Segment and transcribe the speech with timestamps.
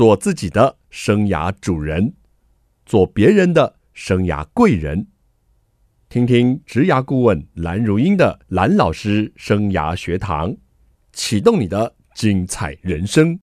[0.00, 2.14] 做自己的生涯主人，
[2.86, 5.08] 做别人的生涯贵人。
[6.08, 10.56] 听听职涯顾问蓝如英的蓝老师生涯学堂，
[11.12, 13.38] 启动你的精彩人生。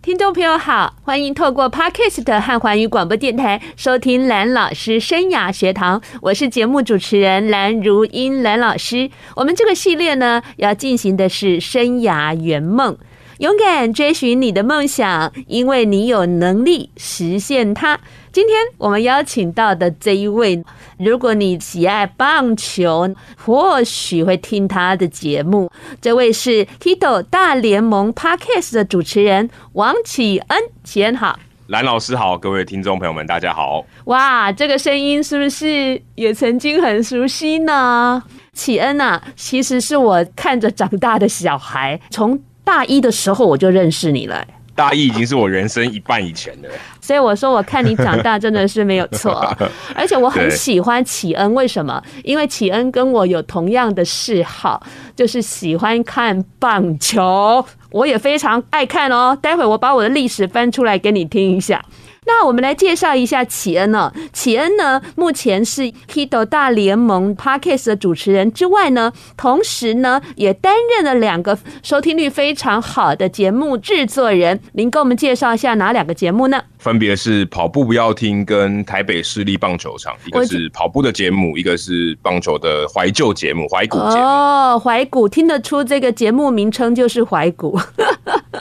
[0.00, 9.10] 听众朋友好，欢迎透过 Podcast 和环宇广播电台收听蓝老师生涯学堂，我是节目主持人蓝如英蓝老师。
[9.34, 12.96] 我们这个系列呢，要进行的是生涯圆梦。
[13.38, 18.00] 勇敢追寻你的梦想，因为你有能力实现它。
[18.32, 20.64] 今天我们邀请到的这一位，
[20.98, 25.70] 如果你喜爱棒球，或许会听他的节目。
[26.00, 33.84] 这位是 Tito 大联盟 Podcast 的主持人王启恩，启恩好，蓝老师好，各位听众朋友们，大家好。
[34.06, 38.22] 哇，这个声音是不是也曾经很熟悉呢？
[38.54, 46.68] 启恩啊，其实是我看着长大的小孩，从大一的时候我就认识你了，大一已经是我人生一半以前的，
[47.00, 49.32] 所以我说我看你长大真的是没有错，
[49.94, 52.02] 而且我很喜欢启恩，为什么？
[52.24, 59.38] 因为启恩跟我有同样的嗜好，就是喜欢看棒球，我也非常爱看哦。
[59.40, 61.80] 待会我把我的历史翻出来给你听一下。
[62.26, 64.12] 那我们来介绍一下启恩呢。
[64.32, 74.60] 启恩呢，目前是 Tito 大联盟 Podcast 的主持人之外呢，同时呢，也担任了两个收听率非常好的节目制作人。
[74.72, 76.64] 您给我们介绍一下哪两个节目呢？
[76.86, 84.22] 分别是跑步不要听跟台北市立棒球场，一个是跑步的节目，一个是棒球的怀旧节目，怀古节目。
[84.22, 87.76] 哦，怀古听得出这个节目名称就是怀古。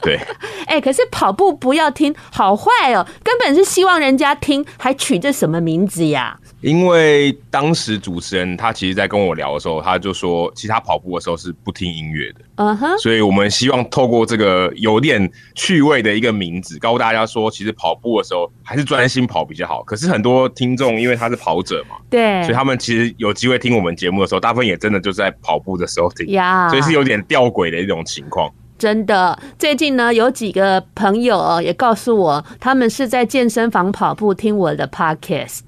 [0.01, 0.15] 对，
[0.65, 6.39] 哎、欸，可是跑步不要听，好坏哦，根本是希望人家听，还取这什么名字呀？
[6.66, 12.39] 因为当时主持人他其实，在跟我聊的时候，他就说，其实他跑步的时候是不听音乐的。
[12.55, 19.83] 嗯哼，所以我们希望透过这个有点趣味的一个名字，告诉大家说，其实跑步的时候还是专心跑比较好。
[19.83, 28.52] 可是很多听众因为他是跑者嘛，对，所以他们其实有机会听我们节目的时候，大部分也真的就是在跑步的时候听，呀，所以是有点吊诡的一种情况。
[28.85, 35.61] 真的，最近呢，有几个朋友也告诉我，他们是在健身房跑步听我的 podcast。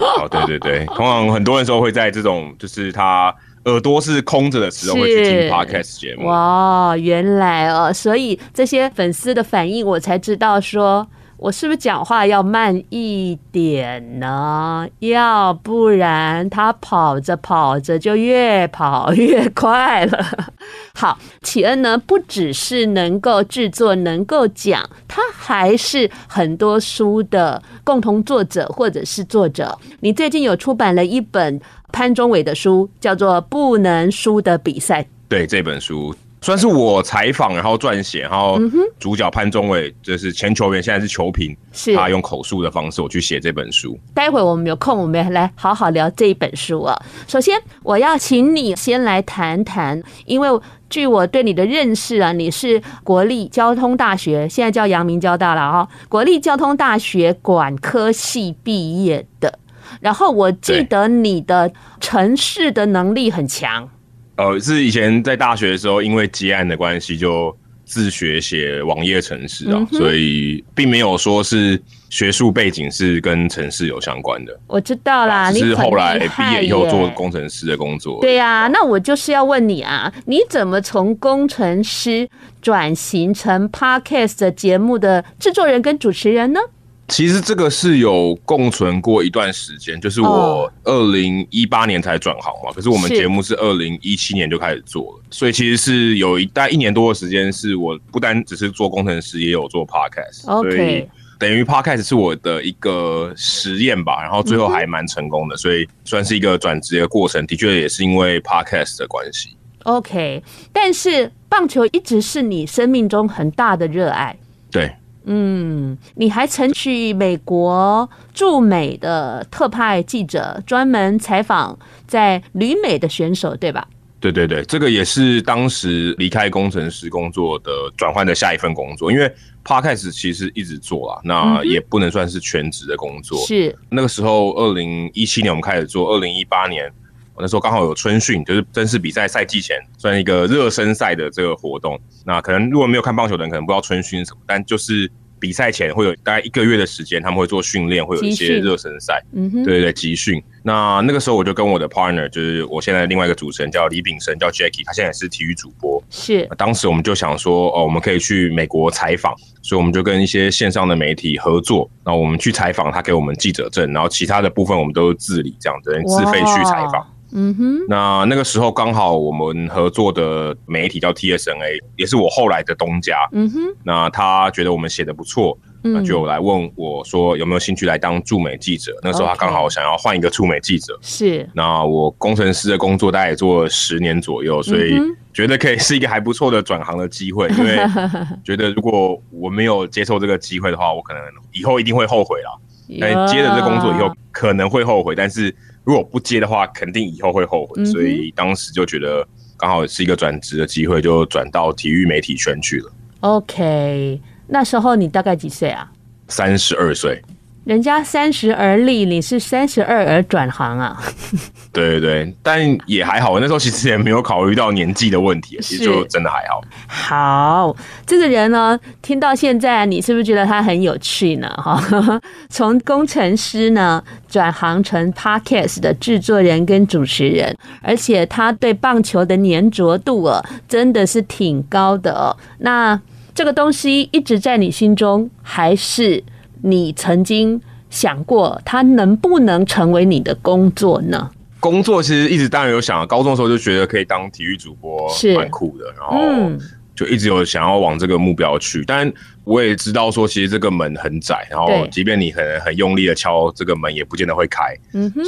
[0.00, 3.32] 哦，对对对， 通常很多人说会在这种就是他
[3.66, 6.26] 耳朵是空着的时候会去听 podcast 节目。
[6.26, 11.06] 哇，原来哦，所以这些粉丝的反应，我才知道说。
[11.38, 14.88] 我是不是讲话要慢一点呢？
[15.00, 20.24] 要不然他跑着跑着就越跑越快了。
[20.94, 29.78] 好，启恩呢，不只是能够制作、能够讲，他还是很多书的共同作者或者是作者。
[30.00, 31.60] 你最近有出版了一本
[31.92, 35.02] 潘宗伟的书，叫做《不能输的比赛》。
[35.28, 36.14] 对，这本书。
[36.46, 38.56] 算是我采访，然后撰写，然后
[39.00, 43.98] 主角潘宗伟就是前球员，现在是球评，是他用口述的方式我去写这本书。
[44.14, 46.96] 待会我们有空，我们来好好聊这一本书啊。
[47.26, 50.48] 首先，我要请你先来谈谈，因为
[50.88, 59.58] 据我对你的认识啊，你是国立交通大学，现在叫阳明交大了啊，国立交通大学管科系毕业的。
[60.00, 63.88] 然后我记得你的城市的能力很强。
[64.36, 71.80] 呃，是以前在大学的时候，因为接案的关系，就自学写网页程式啊，所以并没有说是
[72.10, 74.58] 学术背景是跟程式有相关的。
[74.66, 78.20] 我知道啦，你是后来毕业以后做工程师的工作。
[78.20, 82.28] 对呀、啊，那我就是要问你啊，你怎么从工程师
[82.60, 86.60] 转型成 Podcast 节目的制作人跟主持人呢？
[87.08, 101.08] 其实这个是有共存过一段时间，就是我二零一八年才转行嘛，可是我们节目是二零一七年就开始做了，所以其实是有一大概一年多的时间，是我不单只是做工程师，也有做 podcast，所以
[101.38, 109.56] 等于 podcast 是我的一个实验吧，然后最后还蛮成功的，所以算是一个转职的过程，的确也是因为 podcast 的关系。
[109.84, 114.36] OK，但是棒球一直是你生命中很大的热爱，
[114.72, 114.90] 对。
[115.26, 123.86] 嗯，你还曾去美国驻美的特派记者，专门采访在旅美的选手，对吧？
[124.20, 129.30] 对对对，这个也是当时离开工程师工作的转换的下一份工作，因为
[129.64, 133.38] Podcast 其实一直做啊，那也不能算是全职的工作。
[133.46, 136.90] 是那个时候，二零一七年我们开始做，二零一八年。
[137.36, 142.00] 我那时候刚好有春训，就是正式比赛赛季前，算一个热身赛的这个活动。
[142.24, 150.42] 那可能如果没有看棒球的人，可能不知道春训什么，但就是比赛前会有大概一个月的时间，他们会做训练，会有一些热身赛，嗯哼，对对对，集训。
[150.62, 156.02] 那那个时候我就跟我的 partner，就是我现在另外一个主持人叫李炳生，叫 Jackie，他现在也是体育主播。
[156.08, 167.06] 是，当时我们就想说，哦，我们可以去美国采访，所以我们就跟一些线上的媒体合作，那我们去采访，他给我们记者证，然后其他的部分我们都是自理这样子，自费去采访。
[167.32, 173.28] 嗯哼，那那个时候刚好我们合作的媒体叫 TSNA，也是我后来的东家。
[173.32, 178.96] 嗯哼，那他觉得我们写的不错，那就来问我说有没有兴趣来当驻美记者。
[179.02, 180.98] 那时候他刚好想要换一个驻美记者。
[181.02, 184.96] 是，那我工程师的工作大概也做了十年左右，所以
[185.34, 187.48] 觉得可以是一个还不错的转行的机会。
[187.48, 187.76] 因为
[188.44, 191.20] 觉得如果我没有接受这个机会的话，我可能
[191.52, 192.60] 以后一定会后悔了。
[193.00, 195.54] 但接了这工作以后可能会后悔，但是。
[195.86, 199.24] 如果不接的话，肯定以后会后悔，所以当时就觉得
[199.56, 202.92] 刚好是一个转职的机会，就转到体育媒体圈去了。
[203.20, 205.88] OK，那时候你大概几岁啊？
[206.26, 207.22] 三十二岁。
[207.66, 211.02] 人家三十而立，你是三十二而转行啊？
[211.74, 216.62] 对对对，但也还好，那时候其实也没有考虑到年纪的问题，其实就真的还好。
[216.86, 217.76] 好，
[218.06, 221.48] 这个人呢，听到现在，你是不是觉得他很有趣呢？
[221.56, 221.82] 哈，
[222.48, 227.52] 从工程师呢转行成 Podcast 的制作人跟主持人，
[227.82, 232.30] 而且他对棒球的粘着度啊，真的是挺高的哦。
[232.58, 233.00] 那
[233.34, 236.22] 这个东西一直在你心中，还是？
[236.62, 237.60] 你曾经
[237.90, 241.30] 想过它能不能成为你的工作呢？
[241.58, 246.64] 工作其实一直当然有想，高中的时候就觉得可以当体育主播是蛮酷的，然后
[246.94, 248.84] 就一直有想要往这个目标去。
[248.86, 249.10] 但
[249.42, 254.76] 我也知道说，其实这个门很窄，然后即便你很很用力的敲这个门，也不见得会开。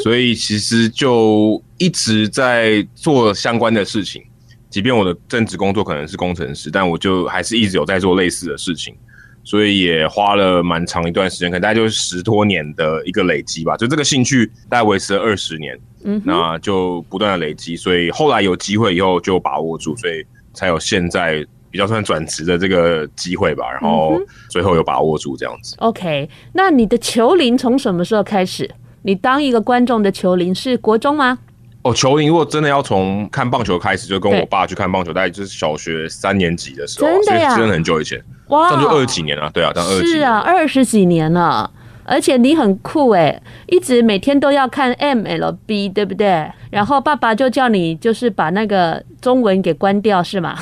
[0.02, 4.22] 所以其实就一直在做相关的事情。
[4.70, 8.94] 即便我的正职工作可能是工程师，但我就还是一直有在做类似的事情。
[9.44, 13.76] 所以也花了蛮长一段时间，可能大概就是十多年的一个累积吧。
[13.76, 17.76] 就这个兴趣大概维持了二十年，嗯，那就不断的累积。
[17.76, 23.70] 所以后来有机会以后就把握住，所以才有现在比较算转职的这个机会吧。
[23.70, 24.20] 然后
[24.50, 25.74] 最后有把握住这样子。
[25.78, 28.70] OK，那你的球龄从什么时候开始？
[29.02, 31.38] 你当一个观众的球龄是国中吗？
[31.82, 38.22] 哦，球龄如果真的要从看棒球开始，就跟我爸去看棒球，大概就是小学三年级的时候，真的呀，真的很久以前。
[38.48, 40.18] 哇，这就二十几年了，对啊，当二十几年。
[40.18, 41.70] 是啊，二十几年了，
[42.04, 46.50] 而且你很酷哎，一直每天都要看 MLB，对不对？
[46.70, 50.58] 然后爸爸就叫你就是把那个中文给关掉，是吗？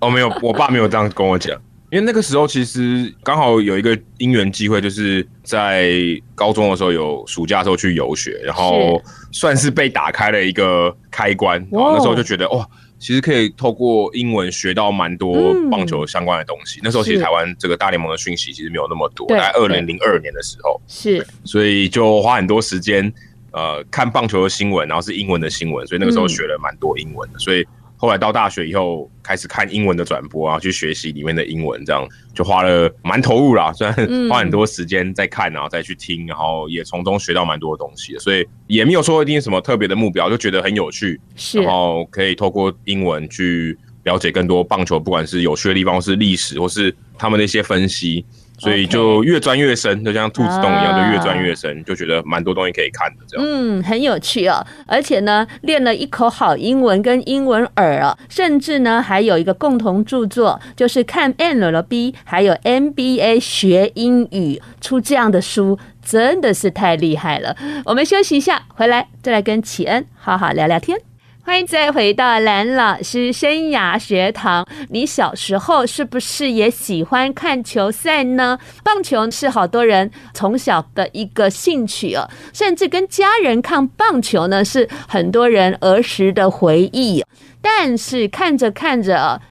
[0.00, 1.56] 哦，没有，我爸没有这样跟我讲，
[1.90, 5.92] 因为那个时候其实刚好有一个因缘机会，就是在
[6.34, 12.66] 高中的时候有暑假的时候去游学，然后算是被打开了一个开关，然后那时候就觉得哇。
[13.02, 16.78] 其实可以透过英文学到蛮多棒球相关的东西。
[16.78, 23.12] 嗯、那时候其实台湾这个大联盟的讯息其实没有那么多，在二零零二年的时候，是，所以就花很多时间
[23.50, 27.66] 呃看棒球的新闻，然后是英文的新闻，所以那个时候学了蛮多英文的，所以。
[28.02, 32.04] 后来到大学以后，开始看英文的转播啊，去学习里面的英文，这样
[32.34, 33.72] 就花了蛮投入啦。
[33.72, 41.20] 虽然花很多时间在看，然后再去听，然后也从中学到蛮多的东西，所以也没有说一定什么特别的目标，就觉得很有趣，
[41.52, 48.26] 然后可以透过英文去了解更多棒球，不管是有趣的地方，或是历史，或是他们的一些分析。
[48.58, 53.46] 所以就越钻越深，就像兔子洞一样，就越钻越深，就觉得蛮多东西可以看的这样。
[53.46, 67.56] 嗯，很有趣哦，而且呢，练了一口好英文跟英文耳哦，甚至呢还有一个共同著作，就是看 MLB 还有 NBA 学英语，出这样的书真的是太厉害了。
[67.84, 71.11] 我们休息一下，回来再来跟启恩好好聊聊天。
[71.44, 74.64] 欢迎再回到蓝老师生涯学堂。
[74.90, 78.56] 你小时候是不是也喜欢看球赛呢？
[78.84, 87.24] 棒球是好多人从小的一个兴趣哦，甚至跟家人看棒球呢，是很多人儿时的回忆。
[87.60, 89.42] 但是看着看着，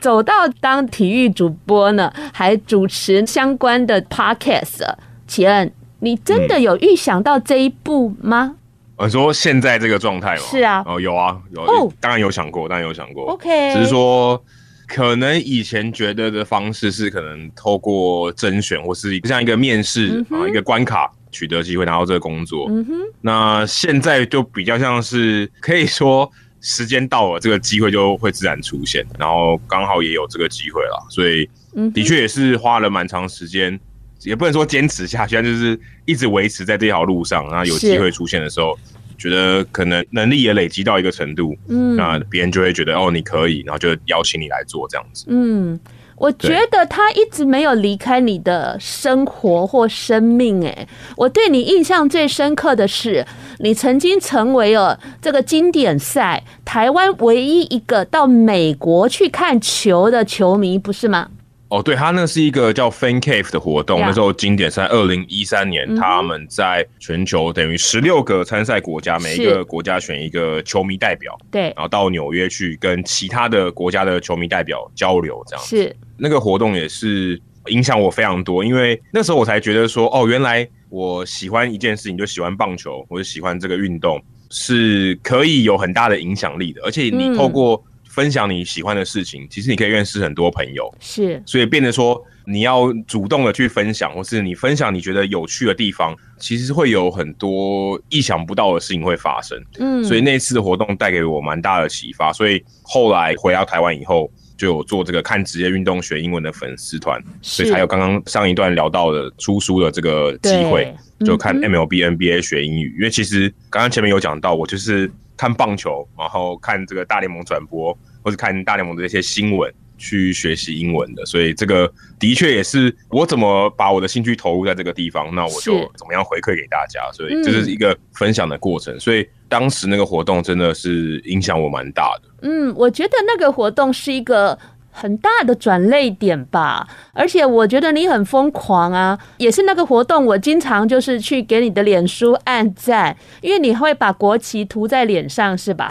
[0.00, 4.94] 走到当体育主播呢，还主持相关的 podcast。
[5.26, 8.54] 启恩，你真的有预想到这一步吗？
[8.54, 8.58] 嗯
[8.96, 10.42] 我说现在这个状态吗？
[10.50, 13.32] 是啊，哦，有啊，有，哦、当然有想过，当然有想过。
[13.32, 14.42] OK，只是说
[14.86, 22.68] 可能以前觉得的方式是可能透过甄选或是像一个面试啊、嗯、一个关卡取得机会拿到这个工作。
[22.70, 26.30] 嗯哼，那现在就比较像是可以说
[26.62, 31.46] 时间到了，这个机会就会自然出现，然后刚好也有这个机会了，所以
[31.92, 33.78] 的确也是花了蛮长时间。
[34.26, 38.76] 也不能说坚持下去，但就是一直维持在这条路上，然后有机会出现的时候，
[39.16, 45.24] 觉得可能能力也累积到一个程度，嗯，那别人就会觉得哦，你可以，然后就邀请你来做这样子。
[45.28, 45.78] 嗯，
[46.16, 50.66] 我觉得他一直没有离开你的生活或生命。
[50.66, 53.24] 哎，我对你印象最深刻的是，
[53.60, 61.30] 你曾经成为了这个经典赛台湾唯一一个到美国去看球的球迷，不是吗？
[61.68, 75.76] 哦，对，他那是一个叫 Fan Cave 的活动.那时候经典赛二零一三年，他们在全球等于十六个参赛国家，每一个国家选一个球迷代表，对，然后到纽约去跟其他的国家的球迷代表交流，这样子。
[75.76, 87.92] 是那个活动也是影响我非常多，因为那时候我才觉得说，哦，原来我喜欢一件事情，就喜欢棒球，我就喜欢这个运动，是可以有很大的影响力的，而且你透过、嗯。
[88.16, 99.62] 分享你喜欢的事情，其实你可以认识很多朋友，是，所以变得说你要主动的去分享，或是你分享你觉得有趣的地方，其实会有很多意想不到的事情会发生。
[99.78, 110.90] 嗯，所以那次的活动带给我蛮大的启发，所以后来回到台湾以后，就有做这个看职业运动学英文的粉丝团，所以才有刚刚上一段聊到的出书的这个机会，
[111.26, 115.10] 就看 MLB、NBA 学英语，嗯、因为其实刚刚前面有讲到，我就是。
[115.36, 121.24] 看棒球，然后看这个大联盟转播，或者看大联盟的一些新闻，去学习英文的。
[121.26, 127.10] 所以这个的确也是我怎么把我的兴趣投入在这个地方，那我就怎么样回馈给大家。
[127.12, 128.94] 所以这是一个分享的过程。
[128.96, 132.28] 嗯、所以当时那个活动真的是影响我蛮大的。
[132.42, 134.58] 嗯，我觉得那个活动是一个。
[134.98, 145.90] 很大的转泪点吧，而且我觉得你很疯狂啊，也是那个活动，我经常就是去给你的脸书按赞，因为你会把国旗涂在脸上，是吧？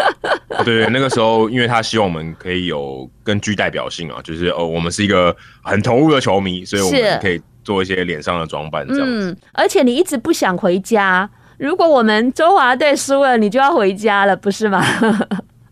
[0.62, 9.30] 对，那个时候，因为他希望我们可以有更具代表性啊，就是哦，我们是一个很投入的球迷，所以我们可以做一些脸上的装扮这样子。
[9.30, 14.84] 嗯，而且你一直不想回家，如果我们中华队输了，你就要回家了，不是吗？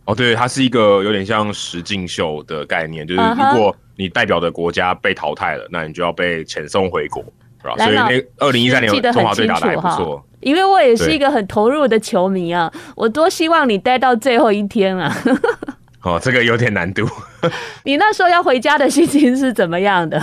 [0.04, 7.23] 哦，对，它是一个有点像实境秀的概念，就是如果你代表的国家被淘汰了，那你就要被遣送回国，
[7.61, 7.76] 是吧？
[7.76, 15.14] 所以那二零一三年中华队打的还不错，因为我也是一个很投入的球迷啊，我多希望你待到最后一天啊！
[16.02, 17.06] 哦，这个有点难度。
[17.85, 20.21] 你那时候要回家的心情是怎么样的？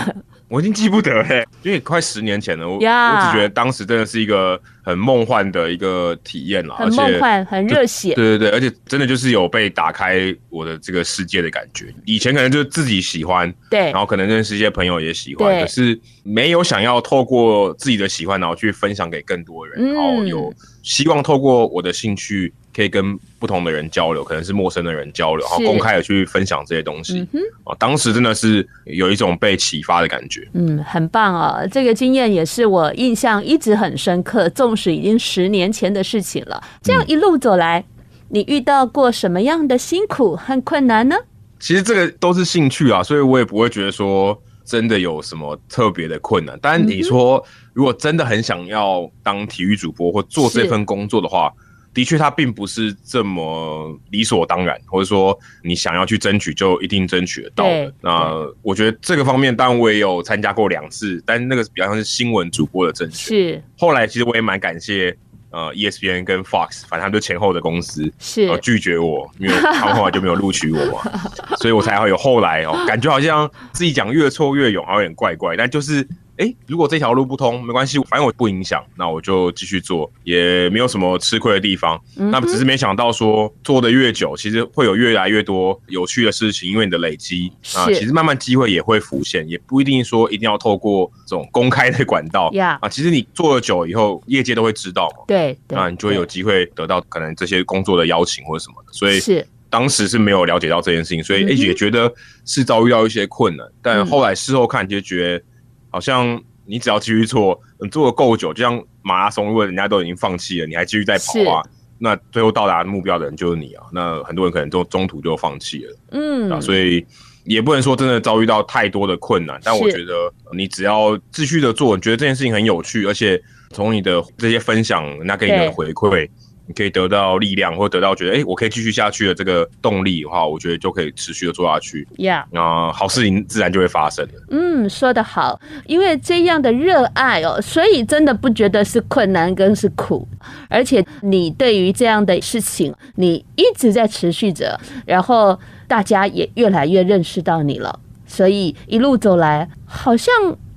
[0.50, 2.68] 我已经记不得了，因为快十年前了。
[2.68, 8.16] 我.我只觉得当时真的是一个很梦幻的一个体验了，很梦幻，很热血。
[8.16, 11.94] 对对对，而且真的就是有被打开我的这个世界的感觉。
[12.04, 20.52] 以前可能就自己喜欢，对，然后可能认识一些朋友也喜欢，可是没有想要透过自己的喜欢，然后去分享给更多人，嗯、然后有
[20.82, 22.52] 希望透过我的兴趣。
[22.80, 27.20] 可以跟不同的人交流，可能是陌生的人交流，然后公开的去分享这些东西。
[27.20, 27.28] 嗯
[27.66, 30.48] 哼，当时真的是有一种被启发的感觉。
[30.54, 31.68] 嗯，很棒啊！
[31.70, 36.64] 这个经验也是我印象一直很深刻，纵使已经十年前的事情了。
[36.82, 37.86] 这样一路走来，嗯、
[38.30, 41.18] 你遇到过什么样的辛苦和困难呢？
[41.60, 46.58] 其实这个都是兴趣啊，所以我也不会觉得说真的有什么特别的困难。
[46.62, 51.52] 但你说，如果真的很想要当体育主播或做这份工作的话，
[51.94, 57.94] 的确，它并不是这么理所当然，或者说你想要去争取就一定争取得到的。
[58.02, 63.38] 那我觉得这个方面，当然我也有参加过两次，但那个比较像是新闻主播的甄选。
[63.38, 63.64] 是。
[63.78, 65.16] 后来其实我也蛮感谢
[65.50, 71.20] 呃 ESPN 跟 Fox，反正他们就前后的公司是拒绝我，因为他们后来就没有录取我嘛，
[71.60, 76.08] 所以我才会有后来哦，感觉好像自己讲越挫越勇，好像有点怪怪，但就是。
[76.40, 82.02] 哎、欸，如果这条路不通，没关系，反正我不影响，那我就继续做，也没有什么吃亏的地方。
[82.16, 92.50] 嗯、那只是没想到说做的越久，其实会有越来越多有趣的事情，因为你的累积啊，其实慢慢机会也会浮现，也不一定说一定要透过这种公开的管道。
[92.52, 92.80] Yeah.
[92.80, 95.26] 啊，其实你做了久以后，业界都会知道嘛。
[95.28, 98.94] 对，那你就会有机会得到可能这些工作的邀请或者什么的。
[98.94, 102.10] 所以是当时是没有了解到这件事情，所以也觉得
[102.46, 105.44] 是遭遇到一些困难，嗯、但后来事后看就觉得。
[105.90, 111.64] 好像你只要继续做，你做的够久，就像马拉松，如果人家都已经放弃了，你还继续在跑的话，
[111.98, 113.84] 那最后到达目标的人就是你啊。
[113.92, 117.06] 那很多人可能都中途就放弃了，嗯，啊，所以
[117.44, 123.42] 也不能说真的遭遇到太多的困难，但我觉得你只要继续的做，你觉得这件事情很有趣，而且
[123.72, 126.30] 从你的这些分享，那给你的回馈。
[126.70, 132.08] 你可以得到力量，或得到觉得哎、欸，我可以继续下去的这个动力的话，我觉得就可以持续的做下去。
[132.18, 134.34] 呀 Yeah.，那好事情自然就会发生了。
[134.52, 140.28] 嗯，说得好，因为这样的热爱哦，所以真的不觉得是困难跟是苦，
[140.70, 150.32] 而且你对于这样的事情，你一直在持续着，然后大家也越来越认识到你了，所以一路走来，好像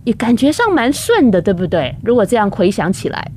[0.04, 1.94] 也感觉上蛮顺的，对不对？
[2.02, 3.30] 如果这样回想起来。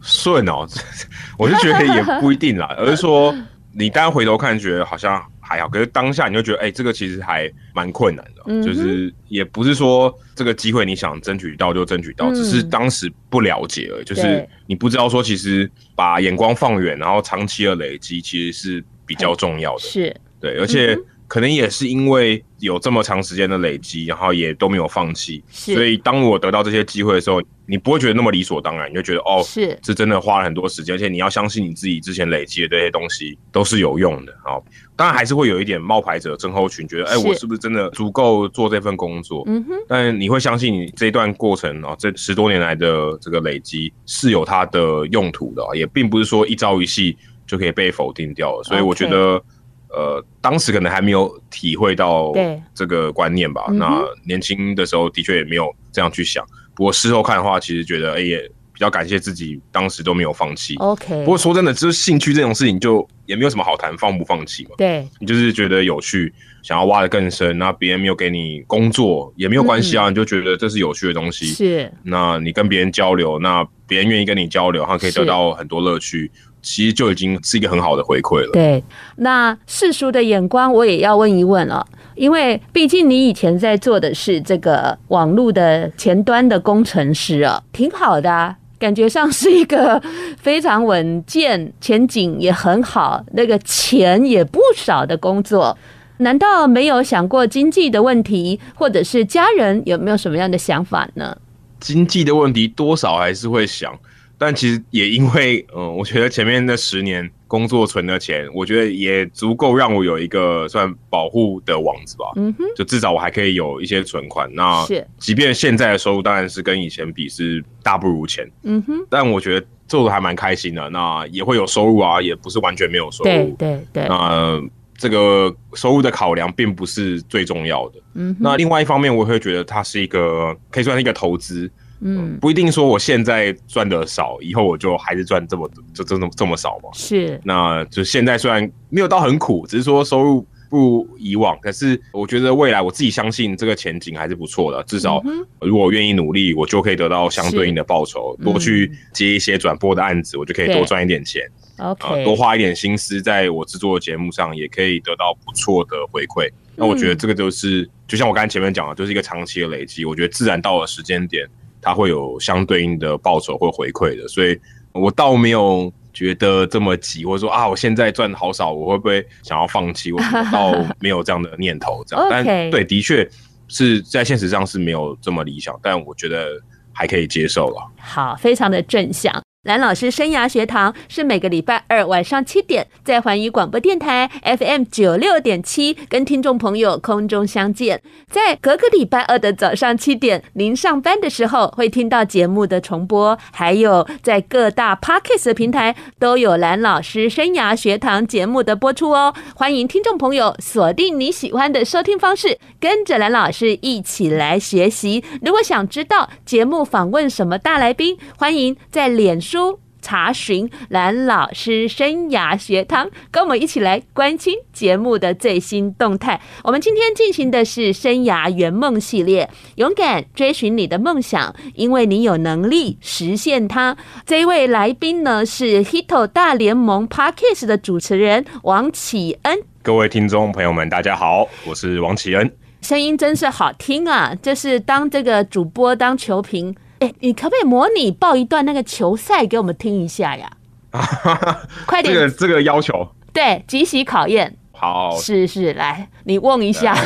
[0.00, 0.66] 顺哦，
[1.38, 3.34] 我就觉得也不一定啦，而是说
[3.72, 19.80] 你当回头看，觉得好像还好，可是当下你就觉得，哎、欸，这个其实还蛮困难的，嗯、就是也不是说这个机会你想争取到就争取到，嗯、只是当时不了解而已，就是你不知道说，其实把眼光放远，然后长期的累积，其实是比较重要的。
[19.80, 20.98] 是，对，而且
[21.28, 27.40] 可能也是因为有这么长时间的累积，然后也都没有放弃，所以当我得到这些机会的时候。
[27.70, 34.34] 你不会觉得那么理所当然，你就觉得哦，是，这真的花了很多时间，而且你要相信你自己之前累积的这些东西都是有用的。
[34.42, 34.64] 好，
[34.96, 39.44] 当然还是会有一点冒牌者症候群，觉得哎、欸，我是不是真的足够做这份工作？
[39.48, 39.74] 嗯哼。
[39.86, 47.14] 但你会相信你这一段过程啊，这十多年来的这个累积是有它的用途的，也并不是说一朝一夕
[47.46, 48.64] 就可以被否定掉了。
[48.64, 49.42] 所以我觉得，Okay.
[49.90, 52.32] 呃，当时可能还没有体会到
[52.74, 53.66] 这个观念吧。
[53.72, 56.44] 那年轻的时候的确也没有这样去想。
[56.74, 58.38] 不过事后看的话，其实觉得哎、欸，也
[58.72, 60.76] 比较感谢自己当时都没有放弃。
[60.76, 61.18] OK。
[61.20, 64.70] 不过说真的，就是兴趣这种事情，就也没有什么好谈放不放弃嘛。
[64.78, 65.08] 对。
[65.18, 71.46] 你就是觉得有趣，想要挖得更深，那别人没有给你工作也没有关系啊，嗯、你就觉得这是有趣的东西。
[71.46, 71.92] 是。
[72.04, 76.30] 那你跟别人交流，那别人愿意跟你交流，他可以得到很多乐趣，
[76.62, 78.50] 其实就已经是一个很好的回馈了。
[78.52, 78.82] 对。
[79.16, 81.86] 那世俗的眼光，我也要问一问了。
[82.14, 90.02] 因为毕竟你以前在做的是这个网络的前端的工程师啊，挺好的啊，感觉上是一个
[90.36, 95.78] 非常稳健、前景也很好、那个钱也不少的工作。
[96.18, 101.36] 难道没有想过经济的问题，或者是家人有没有什么样的想法呢？
[101.78, 103.96] 经济的问题多少还是会想。
[104.40, 112.26] 但其实也因为，嗯，我觉得前面那十年工作存的钱，我觉得也足够让我有一个算保护的网子吧。
[112.36, 114.48] 嗯哼，就至少我还可以有一些存款。
[114.54, 114.86] 那，
[115.18, 118.48] 即便现在的收入当然是跟以前比是大不如前。
[118.62, 120.88] 嗯哼，但我觉得做的还蛮开心的。
[120.90, 123.30] 那也会有收入啊，也不是完全没有收入。
[123.30, 124.06] 对对对。
[124.08, 124.62] 那
[124.96, 127.98] 这个收入的考量并不是最重要的。
[128.14, 131.68] 嗯哼，那另外一方面，我会觉得它是一个可以算是一个投资。
[132.00, 136.90] 嗯，不一定说我现在赚的少，以后我就还是赚这么就这么这么少嘛。
[136.92, 144.82] 是，那就现在虽然没有到很苦，只是说收入不如以往，可是我觉得未来我自己相信这个前景还是不错的。
[144.84, 145.20] 至少
[145.60, 151.42] 如果我愿意努力，我就可以得到相对应的报酬，多去接一些转播的案子，我就可以多赚一点钱。
[151.78, 156.48] OK，多花一点心思在我制作的节目上，也可以得到不错的回馈。
[156.76, 160.04] 那我觉得这个就是，就像我刚才前面讲的，就是一个长期的累积。
[160.04, 161.48] 我觉得自然到了时间点。
[161.88, 164.60] 它会有相对应的报酬或回馈的，所以
[164.92, 170.12] 我倒没有觉得这么急，或者说啊，我现在赚好少，我会不会想要放弃？
[170.12, 170.20] 我
[170.52, 172.26] 倒没有这样的念头，这样。
[172.30, 173.26] 但对，的确
[173.68, 176.60] 是在现实上是没有这么理想，但我觉得
[176.92, 177.90] 还可以接受了。
[177.98, 179.42] 好，非常的正向。
[179.68, 188.00] 蓝老师生涯学堂是每个礼拜二晚上七点在环宇广播电台 FM 九六点七跟听众朋友空中相见，
[188.30, 199.34] 在隔个礼拜二的早上七点，您上班的时候会听到节目的重播，还有在各大 Podcast 平台都有蓝老师生涯学堂节目的播出哦。
[199.54, 205.22] 欢迎听众朋友锁定你喜欢的收听方式，跟着蓝老师一起来学习。
[205.42, 209.57] 如果想知道节目访问什么大来宾，欢迎在脸书。
[210.00, 216.40] 查询蓝老师生涯学堂，跟我们一起来关心节目的最新动态。
[216.62, 223.96] 我们今天进行的是生涯圆梦系列，勇敢追寻你的梦想，因为你有能力实现它。
[224.24, 229.58] 这一位来宾呢是 Hito 大联盟 Parkes 的主持人王启恩。
[229.82, 232.50] 各位听众朋友们，大家好，我是王启恩。
[232.80, 234.32] 声音真是好听啊！
[234.40, 236.72] 就是当这个主播，当球评。
[237.00, 240.50] 哎，你可不可以模拟报一段那个球赛给我们听一下呀？
[241.86, 244.56] 快点，这个这个要求，对，即席考验。
[244.72, 246.96] 好，是是，来，你问一下。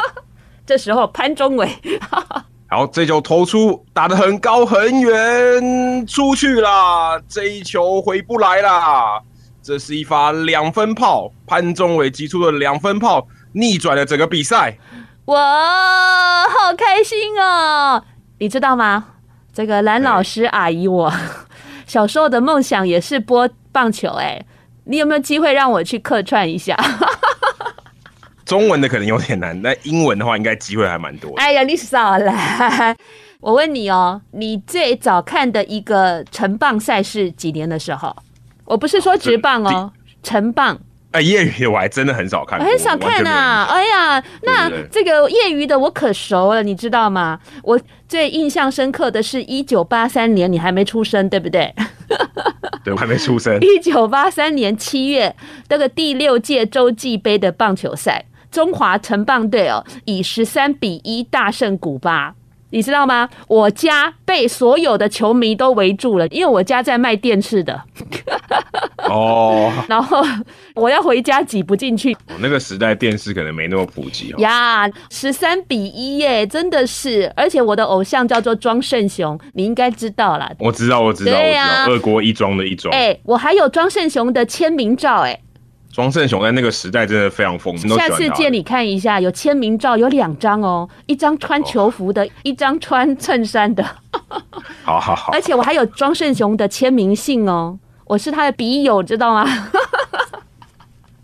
[0.66, 1.68] 这时候潘宗伟，
[2.68, 9.20] 好，这球投出，打得很高很远，出去啦，这一球回不来啦。
[9.62, 14.78] 这是一发两分炮，潘宗伟击出了两分炮，逆转了整个比赛。
[15.26, 18.02] 哇，好开心哦！
[18.38, 19.06] 你知道吗？
[19.52, 21.12] 这个蓝老师阿姨，我
[21.86, 24.08] 小时候的梦想也是播棒球。
[24.12, 24.40] 哎，
[24.84, 26.76] 你有没有机会让我去客串一下？
[28.46, 31.34] 中文的可能有点难，但英文的话应该机会还蛮多。
[31.36, 32.96] 哎呀，你少来！
[33.40, 38.14] 我问你哦，你最早看的一个成棒赛事几年的时候？
[38.64, 40.78] 我不是说职棒哦，成棒。
[41.12, 43.64] 哎，业余的我还真的很少看，我很少看啊！
[43.68, 47.40] 哎呀，那这个业余的我可熟了，你知道吗？
[47.64, 51.74] 我最印象深刻的是一九八三年，你还没出生，对不对？
[52.84, 53.58] 对，我还没出生。
[53.60, 55.34] 一九八三年七月，
[55.68, 62.34] 那个第六届洲际杯的棒球赛，中华城棒队哦，以十三比一大胜古巴。
[62.72, 63.28] 你知道吗？
[63.48, 67.82] 我家被所有的球迷都围住了，因为我家在卖电视的。
[69.10, 69.72] 哦。
[69.88, 70.24] 然后
[70.74, 72.16] 我要回家挤不进去。
[72.38, 74.38] 那个时代电视可能没那么普及哦。
[74.38, 77.32] 呀，十三比一耶，真的是！
[77.36, 80.50] 而且我的偶像叫做庄胜雄，你应该知道啦。
[80.58, 81.94] 我知道，我知道，对啊，我知道。
[81.94, 82.94] 二国一庄的一庄。
[82.94, 85.38] 哎，我还有庄胜雄的签名照，哎。
[85.92, 93.84] 庄胜雄在那个时代真的非常疯，下次借你看一下，有签名照，有两张哦，一张穿球服的，哦、一张穿衬衫的。
[94.84, 97.76] 好好好，而且我还有庄胜雄的签名信哦，
[98.10, 99.46] 我是他的笔友，知道吗？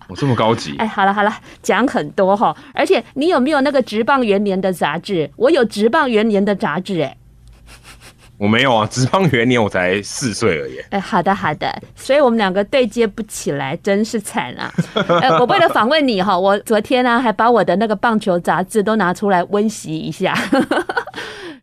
[0.06, 0.76] 我这么高级？
[0.78, 5.28] 哎，好了好了，讲很多哈，而且你有没有那个职棒元年的杂志？
[5.34, 7.16] 我有职棒元年的杂志，哎。
[8.38, 10.78] 我没有啊，职棒元年我才四岁而已。
[10.94, 14.72] 哎，好的好的，所以我们两个对接不起来，真是惨啊！
[15.20, 20.32] 哎，我为了访问你哈，我昨天呢、啊、还把我的那个棒球杂志都拿出来温习一下，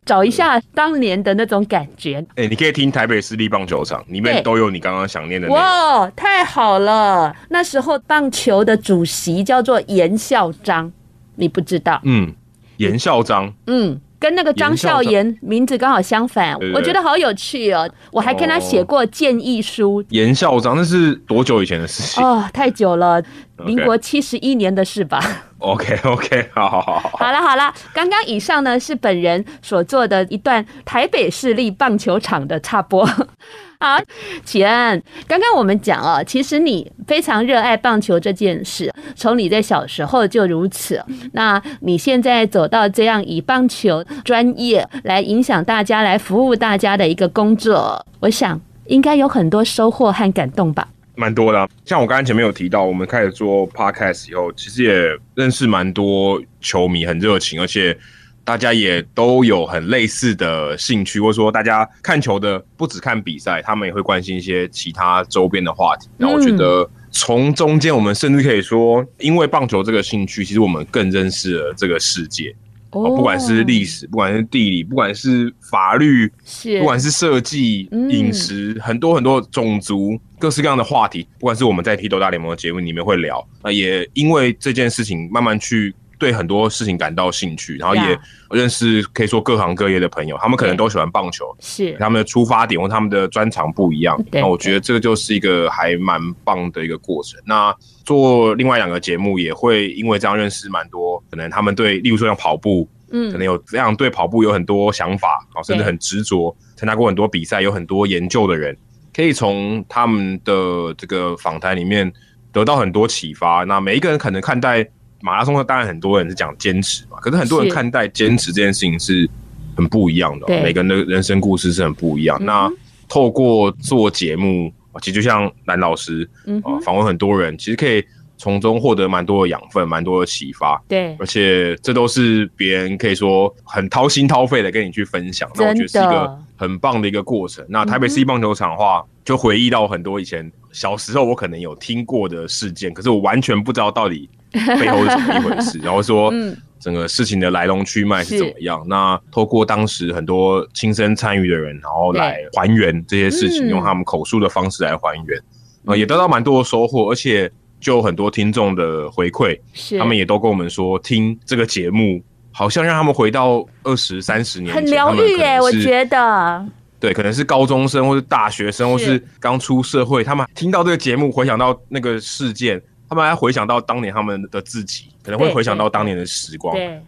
[0.05, 2.25] 找一下当年的那种感觉。
[2.35, 5.47] 哎，你可以听台北市立棒球场里面都有你刚刚想念的。
[5.49, 7.35] 哇，太好了！
[7.49, 10.91] 那时候棒球的主席叫做严孝章，
[11.35, 11.99] 你不知道？
[12.03, 12.33] 嗯，
[12.77, 13.53] 严孝章。
[13.67, 13.99] 嗯。
[14.19, 17.85] 跟那个张孝言名字刚好相反，我觉得好有趣哦。
[18.09, 20.01] 我还跟他写过建议书。
[20.11, 22.23] 严孝章，那是多久以前的事情？
[22.23, 23.21] 哦，太久了，
[23.65, 25.19] 民国七十一年的事吧。
[25.63, 27.09] OK OK，好好好好。
[27.17, 33.05] 好了好了，刚刚以上呢是本人所做的一段台北市立棒球场的插播。
[33.79, 33.99] 好，
[34.45, 41.03] 启恩，刚刚我们讲哦，其实你非常热爱棒球这件事，从你在小时候就如此。
[41.33, 50.87] 那你现在走到这样以棒球专业来影响大家、来服务大家的一个工作，我想应该有很多收获和感动吧？
[51.15, 57.97] 蛮多的啊，像我刚才前面有提到，我们开始做 podcast 以后，其实也认识蛮多球迷，很热情，而且。
[58.45, 66.09] 大家也都有很类似的兴趣，或者说大家看球的不只看比赛，他们也会关心一些其他周边的话题。
[66.17, 72.53] 然后我觉得从中间，我们甚至可以说，因为棒球这个兴趣，其实我们更认识了这个世界。
[72.93, 85.93] 哦，不管是历史，不管是地理，不管是法律，是不管是设计、饮食，很多很多种族，各式各样的话题，不管是我们在《批斗大联盟》的节目里面会聊，那也因为这件事情慢慢去。
[86.23, 88.17] 对很多事情感到兴趣，然后也
[88.51, 94.17] 认识可以说各行各业的朋友，他们可能都喜欢棒球，是他们的出发点或他们的专长不一样。
[94.31, 97.37] 那我觉得这个就是一个还蛮棒的一个过程。
[97.45, 108.77] 那做另外两个节目也会因为这样认识蛮多，可能他们对，例如说像跑步，嗯，可能有这样对跑步有很多想法，甚至很执着，参加过很多比赛，有很多研究的人，
[109.13, 112.09] 可以从他们的这个访谈里面
[112.53, 113.65] 得到很多启发。
[113.65, 114.87] 那每一个人可能看待。
[115.23, 119.27] 马拉松的当然很多人是讲坚持嘛，可是很多人看待坚持这件事情是
[119.73, 122.37] 很不一样的，每个人的人生故事是很不一样。
[122.43, 122.69] 那
[123.07, 126.29] 透过做节目，其实就像蓝老师
[126.63, 128.03] 啊，访问很多人，其实可以
[128.37, 130.83] 从中获得蛮多的养分，蛮多的启发。
[130.89, 137.65] 对，而且这都是别人可以说很掏心掏肺的跟你去分享，那我觉得是一个很棒的一个过程。
[137.69, 144.29] 那台北市棒球场的话，就回忆到很多以前小时候我可能有听过的事件，可是我完全不知道到底。
[144.79, 145.79] 背后是怎么一回事？
[145.83, 146.31] 然后说，
[146.79, 148.83] 整个事情的来龙去脉是怎么样？
[148.87, 155.41] 那透过当时很多亲身参与的人，然后来还原这些事情，用他们口述的方式来还原，
[155.85, 159.59] 呃，也得到蛮多的收获，而且就很多听众的回馈，
[159.97, 166.65] 他们也都跟我们说，听这个节目好像让他们回到二十三十年前，很疗愈耶，我觉得。
[166.99, 172.81] 对，可能是高中生，或是大学生，或是刚出社会，他们听到这个节目，回想到那个事件。
[173.13, 176.99] 他们还回想到当年他们的自己，可能会回想到当年的时光，对，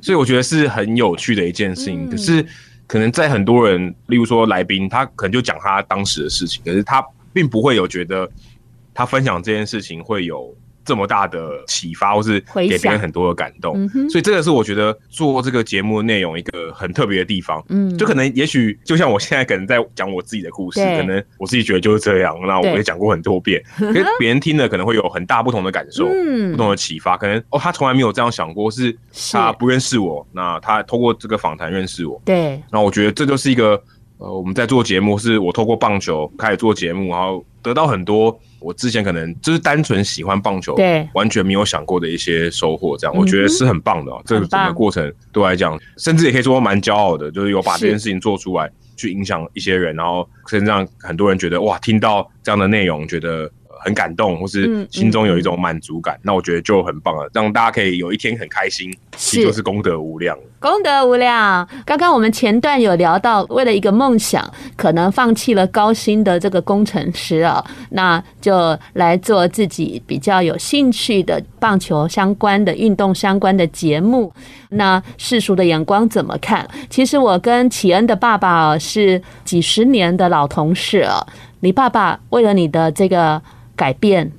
[0.00, 2.08] 所以我觉得是很有趣的一件事情。
[2.08, 2.46] 可是，
[2.86, 8.26] 可能在很多人，例如说来宾，他可能就讲他当时的事情，可是他并不会有觉得
[8.94, 10.54] 他分享这件事情会有。
[10.84, 17.64] 这么大的启发，或是给别人很多的感动，所以这个是我觉得做这个节目的内容一个很特别的地方。
[17.68, 26.06] 嗯，就可能也许就像我现在可能在讲我自己的故事，可能我自己觉得就是这样，那我也讲过很多遍，可是别人听了可能会有很大不同的感受，
[26.50, 27.16] 不同的启发。
[27.16, 28.96] 可能哦，他从来没有这样想过，是
[29.32, 32.20] 他不认识我，那他通过这个访谈认识我。
[32.24, 33.80] 对，那我觉得这就是一个
[34.18, 38.38] 呃，我们在做节目，是我透过棒球开始做节目，然后得到很多。
[38.62, 44.12] 我之前可能就是单纯喜欢棒球，对，完全没有想过的一些收获，这样我觉得是很棒的。
[44.24, 53.50] 这个整个过程对我来讲，甚至也可以说蛮骄傲的，就是有把这件事情做出来，去影响一些人，然后甚至让很多人觉得哇，听到这样的内容，觉得。
[53.84, 60.36] 很感动，或是心中有一种满足感，嗯嗯、那我觉得就很棒了，让大家可以有一天很开心，其实就是功德无量。
[60.60, 61.68] 功德无量。
[61.84, 74.32] 刚刚我们前段有聊到，为了一个梦想，可能放弃了高薪的这个工程师啊，那就来做自己比较有兴趣的棒球相关的运动相关的节目。
[74.68, 76.64] 那世俗的眼光怎么看？
[76.88, 81.26] 其实我跟启恩的爸爸是几十年的老同事了。
[81.58, 83.42] 你爸爸为了你的这个。
[83.76, 84.30] 改变，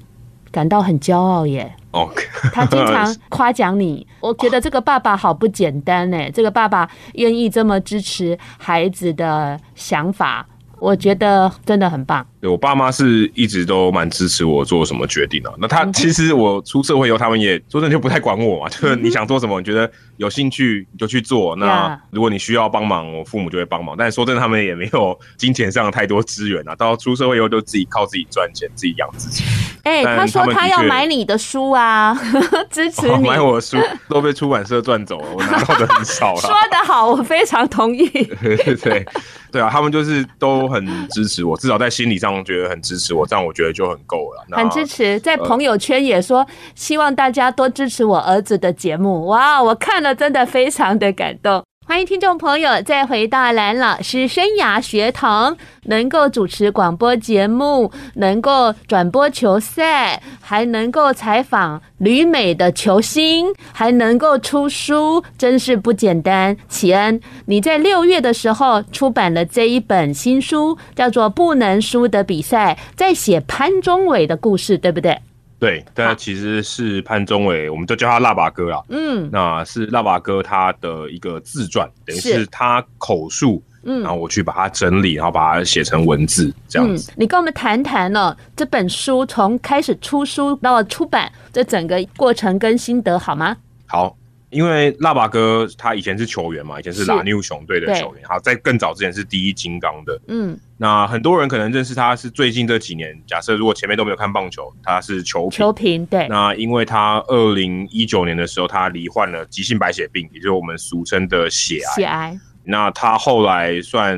[0.51, 1.73] 感到很骄傲耶。
[1.91, 2.09] 哦，
[2.51, 4.05] 他经常夸奖你。
[4.19, 6.17] 我觉得这个爸爸好不简单呢。
[6.31, 10.43] 这个爸爸愿意这么支持孩子的想法，
[10.79, 12.25] 我觉得真的很棒。
[12.41, 15.53] 对，我爸妈是一直都蛮支持我做什么决定的。
[15.59, 21.55] 那他其实我出社会以后，他们也说真的就不太管我嘛，就是你想做什么，你觉得有兴趣你就去做。
[21.55, 23.95] 那如果你需要帮忙，我父母就会帮忙。
[23.97, 26.75] 但是说真的，他们也没有金钱上太多资源啊。
[26.77, 29.43] 到出社会以后，就自己靠自己赚钱，自己养自己。
[29.83, 32.13] 哎，他说他要买你的书啊，
[32.69, 33.27] 支持你。
[33.27, 33.77] 买我的书
[34.09, 36.41] 都被出版社赚走了，我拿到的很少了。
[36.43, 38.07] 说得好，我非常同意。
[38.09, 39.05] 对
[39.51, 42.43] 对啊，他们就是都很支持我，至少在心理上。
[42.43, 44.57] 觉得很支持我，这样我觉得就很够了。
[44.57, 46.45] 很支持，在朋友圈也说
[46.75, 49.27] 希望大家多支持我儿子的节目。
[49.27, 51.63] 哇，我看了真的非常的感动。
[51.85, 66.55] 欢迎听众朋友再回到蓝老师生涯学堂，能够主持广播节目，能够转播球赛，还能够采访旅美的球星，还能够出书，真是不简单。
[66.69, 75.19] 启恩，你在六月的时候出版了这一本新书，叫做《不能输的比赛》，在写潘宗伟的故事，对不对？
[75.63, 78.83] 对，但其实是潘宗伟，我们都叫他腊八哥啦。
[78.89, 87.09] 嗯，那是腊八哥他的一个自传，等于是他口述，嗯，然后我去把它整理，然后把它写成文字这样子。
[87.11, 93.55] 嗯，你跟我们谈谈呢，这本书从开始出书到出版这整个过程跟心得好吗？
[93.85, 94.17] 好。
[94.53, 100.19] 因为腊八哥他以前是球员嘛，以前是拉纽熊队的球员，好，在更早之前是第一金刚的。
[100.27, 103.19] 嗯，那很多人可能认识他是最近这几年。
[103.27, 105.57] 假设如果前面都没有看棒球，他是球评。
[105.57, 106.27] 球评对。
[106.27, 111.95] 那因为他二零一九年的时候，他罹患了急性白血病，也就是我们俗称的血癌。
[111.95, 112.39] 血癌。
[112.65, 114.17] 那他后来算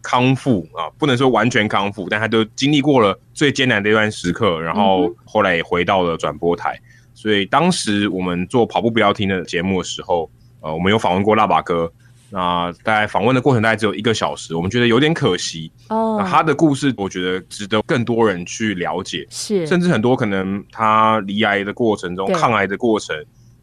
[0.00, 6.80] 康复啊，不能说完全康复，但他都经历过了最艰难的一段时刻，然后后来也回到了转播台。
[7.22, 10.28] 所以当时我们做跑步不要停的节目的时候，
[10.60, 11.88] 呃，我们有访问过腊八哥。
[12.30, 15.70] 那在访问的过程大概只有一个小时，我们觉得有点可惜。
[15.88, 19.24] 哦，那他的故事我觉得值得更多人去了解。
[19.30, 23.14] 是，甚至很多可能他离癌的过程中，抗癌的过程，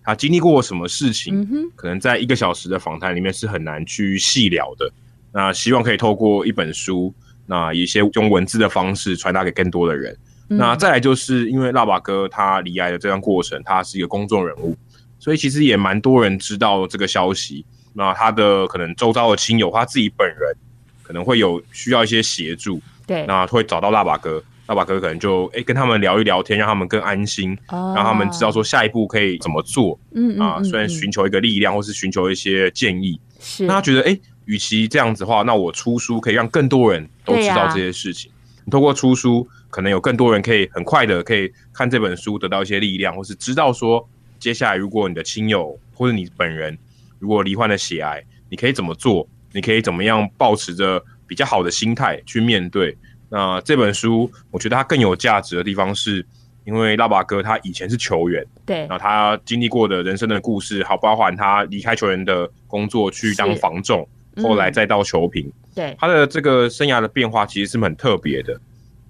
[0.05, 1.45] 他经历过什么事情，
[1.75, 4.89] 可能在一个小时的访谈里面是很难去细聊的。
[5.33, 7.13] 那希望可以透过一本书，
[7.45, 10.17] 那一些用文字的方式传达给更多的人。
[10.49, 14.75] 那再来就是因为辣爸哥他离癌的这段过程，他是一个公众人物，
[15.19, 17.63] 所以其实也蛮多人知道这个消息。
[17.93, 20.55] 那他的可能周遭的亲友，他自己本人
[21.03, 29.99] 可能会有需要一些协助，对，那会找到辣爸哥，辣爸哥可能就哎跟他们聊一聊天，让他们更安心，让他们知道说下一步可以怎么做。
[30.15, 38.31] 嗯啊，虽然寻求一个力量，或是寻求一些建议，是那他觉得哎，与其这样子的话，那我出书可以让更多人都知道这些事情。
[38.65, 39.47] 你透过出书。
[39.69, 44.07] 可能有更多人可以很快的可以看这本书，得到一些力量，或是知道说
[44.39, 46.77] 接下来如果你的亲友或者你本人
[47.19, 49.27] 如果罹患了血癌，你可以怎么做？
[49.51, 52.95] 你可以怎么样保持着比较好的心态去面对？
[53.29, 56.25] 那这本书我觉得它更有价值的地方是，
[56.65, 68.59] 因为拉巴哥他以前是球员，对，然后他经历过的人生的故事，好包含他离开球员的工作去当防重，嗯、后来再到球评，对，他的这个生涯的变化其实是很特别的。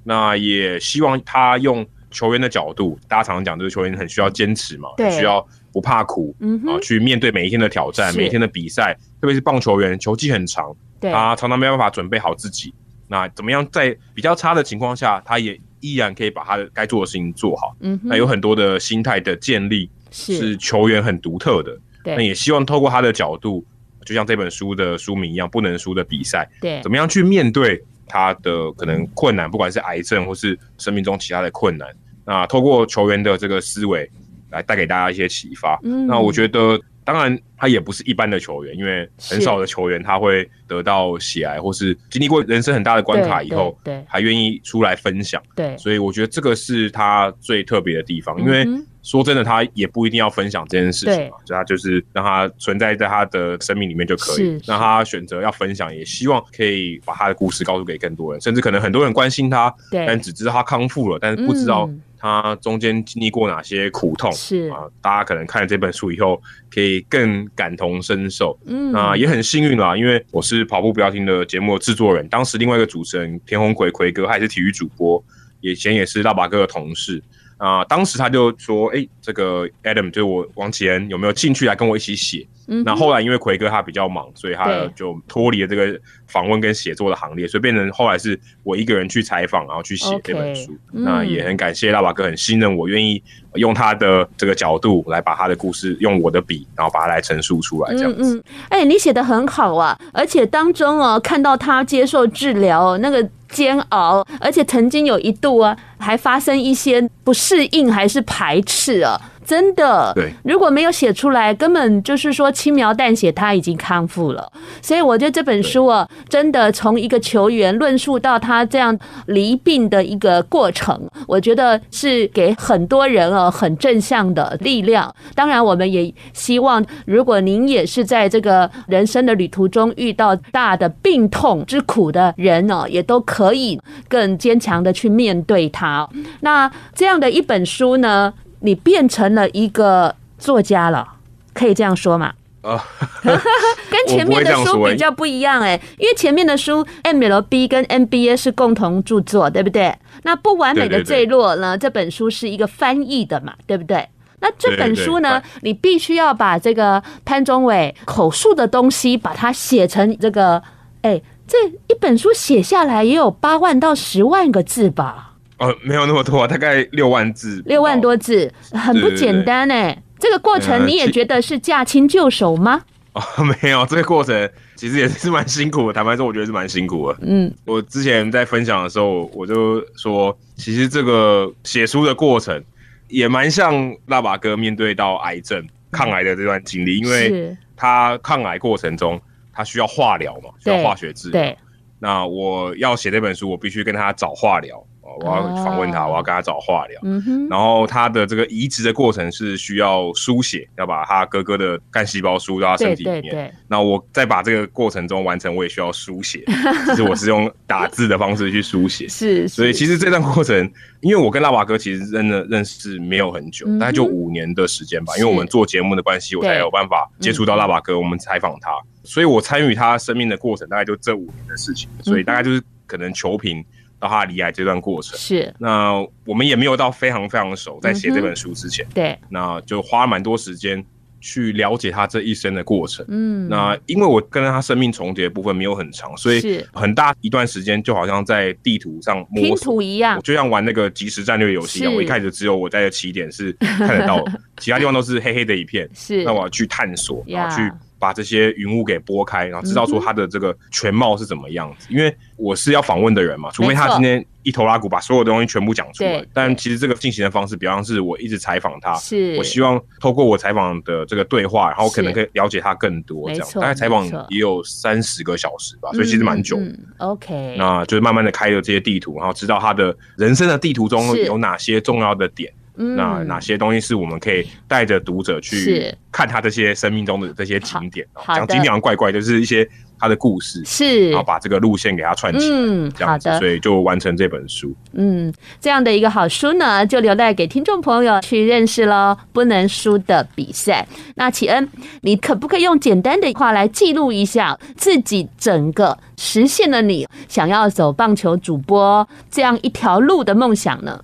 [0.04, 12.74] 那也希望他用球员的角度，大家常常讲，这个球员很需要坚持嘛，对需要不怕苦，嗯哼，啊，去面对每一天的挑战，每一天的比赛，特别是棒球员，球季很长，对他常常没办法准备好自己。
[13.08, 17.76] 那怎么样在比较差的情况下，他也依然可以把他的该做的事情做好？
[17.82, 21.78] 嗯哼，那有很多的心态的建立是球员很独特的。
[22.04, 23.64] 那也希望透过他的角度，
[24.04, 27.80] 就像这本书的书名一样，不能输的比赛，对，怎么样去面对？
[28.10, 31.88] 他的可能困难，不管是癌症或是生命中其他的困难，
[32.26, 34.12] 那透过球员的这个思维
[34.50, 35.80] 来带给大家一些启发。
[35.84, 45.42] 嗯，那我觉得大当然，他也不是一般的球员，因为很少的球员他会得到喜爱，或是经历过人生很大的关卡以后，对，还愿意出来分享。
[45.56, 48.40] 对，所以我觉得这个是他最特别的地方。
[48.40, 48.66] 因为
[49.02, 54.62] 说真的，他也不一定要分享这件事情嘛，就他就是让他存在在他的生命里面就可以。
[54.66, 61.90] 让他选择要分享，也希望可以把他的故事告诉给更多人，甚至可能很多人关心他，但只知道他康复了，但是不知道。
[62.20, 64.32] 他中间经历过哪些苦痛？
[64.34, 68.60] 是啊，大家可能看了这本书以后，可以更感同身受。
[68.66, 75.24] 嗯，那也很幸运啦，因为我是跑步不要停的节目的制作人，当时另外一个主持人田鸿奎奎哥，他也是体育主播，
[75.62, 77.24] 以前也是大把哥的同事。
[77.60, 90.72] 啊、呃，当时他就说：“哎、欸，这个 Adam 就是我王启恩，有没有兴趣来跟我一起写？”嗯，那后来因为奎哥他比较忙，所以他就脱离了这个访问跟写作的行列，所以变成后来是我一个人去采访，然后去写这本书。
[90.72, 93.22] Okay, 那也很感谢大爸哥很信任我，愿意
[93.56, 98.40] 用他的这个角度来把他的故事用我的笔，然后把它来陈述出来，这样子。
[98.70, 103.30] 哎、嗯嗯欸，你写的很好啊，而且当中哦，看到他接受治疗那个。
[103.50, 109.20] 煎熬，而且曾经有一度啊，还发生一些不适应还是排斥啊。
[109.50, 114.52] 真的，对，如果没有写出来，根本就是说轻描淡写，他已经康复了。
[114.80, 125.12] 所以我觉得这本书啊，真的从一个球员论述到他这样离病的一个过程，我觉得是给很多人啊很正向的力量。
[125.34, 136.08] 当然，我们也希望，如果您也是在这个人生的旅途中遇到大的病痛之苦的人呢，也都可以更坚强的去面对它。
[136.42, 141.08] 那这样的一本书呢，你变成了一个作家了，
[141.54, 142.34] 可以这样说吗？
[142.62, 142.84] 啊，
[143.24, 149.98] 跟前面的书比较不一样哎、欸，因为前面的书 MLB 跟 NBA 是共同著作，对不对？
[150.24, 151.78] 那不完美的坠落呢？
[151.78, 154.10] 这本书是一个翻译的嘛，对不对？
[154.42, 160.62] 那这本书呢，你必须要把这个潘宗伟口述的东西，把它写成这个，
[161.02, 165.29] 哎，这一本书写下来也有八万到十万个字吧？
[165.60, 169.98] 呃，没有那么多， 大概六万字，六万多字，很不简单哎。
[170.18, 172.82] 这个过程你也觉得是驾轻就熟吗？
[173.14, 175.94] 哦，没有，这个过程 其实也是蛮辛苦的。
[175.94, 177.18] 坦白说，我觉得是蛮辛苦的。
[177.22, 182.62] 嗯，我之前在分享的时候，我就说，其实这个写书的过程
[183.08, 189.20] 也蛮像辣爸哥面对到癌症抗癌的这段经历，因为他抗癌过程中
[189.52, 191.42] 他需要化疗嘛，需要化学治疗。
[191.42, 191.58] 对，
[191.98, 194.82] 那我要写这本书，我必须跟他找化疗。
[195.20, 197.00] 我要访问他，我要跟他找化疗。
[197.04, 197.48] 嗯哼。
[197.50, 203.22] 然后他的这个移植的过程是需要输血，要把他哥哥的干细胞输到他身体里面。
[203.22, 203.52] 对对对。
[203.68, 206.44] 那我再把这个过程中完成，我也需要输血。
[206.90, 209.08] 其实我是用打字的方式去输血。
[209.08, 209.48] 是。
[209.48, 215.14] 所以其实这段过程，因为我跟拉瓦哥其实真的认识没有很久，大概就五年的时间吧。
[215.18, 218.72] 因为我们做节目的关系，我才有办法接触到拉瓦哥，我们采访他。
[219.04, 221.90] 所以我参与他生命的过程，大概就这五年的事情。
[222.04, 223.64] 所以大概就是可能球评。
[224.00, 225.18] 到他离癌这段过程。
[225.18, 225.94] 是，那
[226.26, 230.84] 我们也没有到非常非常熟，在写这本书之前，对，那就花蛮多时间
[231.22, 233.06] 去了解他这一生的过程。
[233.10, 241.94] 嗯，那因为我跟他生命重叠的部分没有很长，所以很大一段时间就好像在地图上摸拼图一样，就像玩那个即时战略游戏一样。
[241.94, 244.24] 我一开始只有我在的起点是看得到，
[244.60, 245.90] 其他地方都是黑黑的一片。
[245.94, 247.70] 是，那我要去探索，然后去。
[248.00, 251.88] 把这些云雾给拨开，然后知道说他的这个全貌是怎么样子。
[251.92, 256.26] 因为我是要访问的人嘛，除非他今天一头拉骨把所有的东西全部讲出来。
[256.34, 263.30] 但其实这个进行的方式，比方是我一直采访他，是我希望透过我采访的这个对话，然后可能可以了解他更多。
[263.30, 266.58] 这样大概采访也有三十个小时吧，所以其实蛮久。
[266.98, 272.52] OK，那就是慢慢的开了这些地图，然后知道他的人生的地图中有哪些重要的点。
[272.96, 278.08] 那哪些东西是我们可以带着读者去看他这些生命中的这些景点？
[278.28, 279.68] 讲景点怪怪，就是一些
[280.00, 284.74] 他的故事，是，然后把这个路线给他串起来，嗯，这样子，所以就完成这本书。
[284.94, 289.18] 嗯，这样的一个好书呢，就留待给听众朋友去认识喽。
[289.34, 291.68] 不能输的比赛，那启恩，
[292.02, 301.02] 你可不可以用简单的话来记录一下自己整个实现了你想要走棒球主播这样一条路的梦想呢？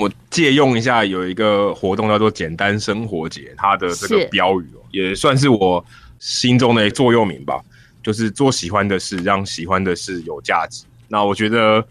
[0.00, 5.84] 我借用一下，有一个活动叫做“简单生活节”，它的这个标语哦，也算是我
[6.18, 7.60] 心中的座右铭吧。
[8.02, 10.84] 就是做喜欢的事，让喜欢的事有价值。
[11.08, 11.82] 那我觉得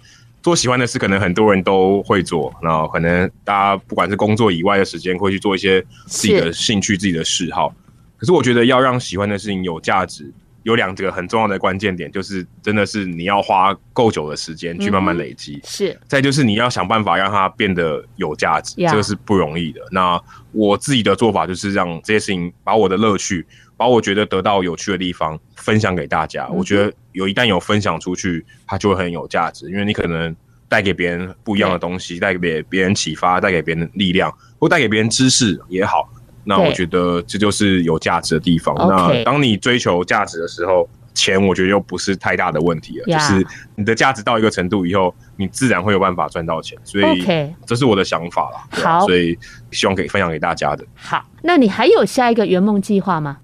[0.44, 2.54] 做喜欢的事，可能很多人都会做。
[2.62, 7.74] 那可能大家不管是工作以外的时间，会去做一些自己的兴趣、自己的嗜好。
[8.16, 10.32] 可是我觉得要让喜欢的事情有价值，
[10.64, 16.00] 有两个很重要的关键点，就是真的是你要花够久的时间去慢慢累积，嗯，是。
[16.08, 19.82] 再就是你要想办法让它变得有价值，这个是不容易的。
[19.92, 20.20] 那
[20.52, 26.48] 我自己的做法就是让这些事情把我的乐趣，把我觉得得到有趣的地方分享给大家。
[26.48, 30.36] 我觉得有一旦有分享出去，它就会很有价值，因为你可能
[30.70, 36.10] 带给别人不一样的东西，带给别别人启发，带给别人力量，或带给别人知识也好。
[36.44, 38.76] 那我觉得这就是有价值的地方。
[38.76, 43.06] 那当你追求价值的时候，钱我觉得又不是太大的问题了。
[43.06, 46.78] 就是你的价值到一个程度以后，你自然会有办法赚到钱。
[46.84, 47.24] 所以
[47.66, 48.68] 这是我的想法啦。
[48.72, 49.38] 好，所以
[49.72, 50.86] 希望可以分享给大家的。
[50.96, 53.38] 好，那你还有下一个圆梦计划吗？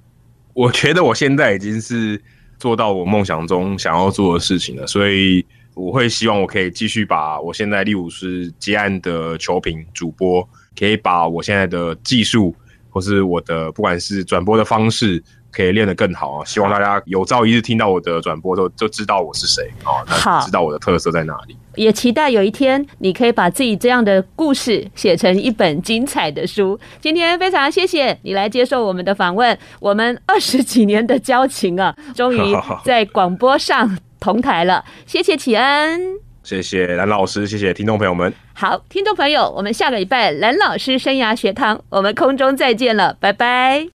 [0.54, 2.22] 我觉得我现在已经是
[2.58, 10.46] 做到我梦想中想要做的事情了，所以我会希望我可以继续把我现在，例如是接案的球评主播，
[10.78, 12.54] 可以把我现在的技术。
[12.90, 15.22] 或是我的不管是转播的方式
[15.52, 21.58] 可以练得更好啊，希望大家有朝一日听到我的转播都就知道我是谁啊，好，知道我的特色在哪里。
[21.76, 26.78] 也期待有一天你可以把自己这样的故事写成一本精彩的书。
[27.00, 34.84] 今天非常谢谢你来接受我们的访问，我们二十几年的交情啊，终于在广播上同台了。
[35.06, 36.18] 谢谢启恩。
[36.44, 38.34] 谢谢蓝老师，谢谢听众朋友们。
[38.60, 43.90] 好，听众朋友，我们下个礼拜蓝老师生涯学堂，我们空中再见了，拜拜。